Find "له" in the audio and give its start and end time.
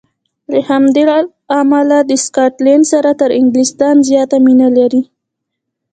0.51-0.59